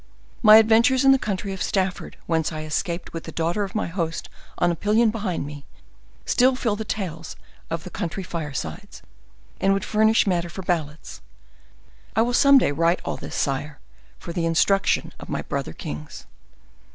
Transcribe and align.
My 0.41 0.57
adventures 0.57 1.05
in 1.05 1.11
the 1.11 1.19
county 1.19 1.53
of 1.53 1.61
Stafford, 1.61 2.17
whence 2.25 2.51
I 2.51 2.63
escaped 2.63 3.13
with 3.13 3.25
the 3.25 3.31
daughter 3.31 3.63
of 3.63 3.75
my 3.75 3.85
host 3.85 4.29
on 4.57 4.71
a 4.71 4.75
pillion 4.75 5.11
behind 5.11 5.45
me, 5.45 5.63
still 6.25 6.55
fill 6.55 6.75
the 6.75 6.83
tales 6.83 7.35
of 7.69 7.83
the 7.83 7.91
country 7.91 8.23
firesides, 8.23 9.03
and 9.59 9.73
would 9.73 9.85
furnish 9.85 10.25
matter 10.25 10.49
for 10.49 10.63
ballads. 10.63 11.21
I 12.15 12.23
will 12.23 12.33
some 12.33 12.57
day 12.57 12.71
write 12.71 12.99
all 13.05 13.15
this, 13.17 13.35
sire, 13.35 13.77
for 14.17 14.33
the 14.33 14.47
instruction 14.47 15.13
of 15.19 15.29
my 15.29 15.43
brother 15.43 15.71
kings. 15.73 16.25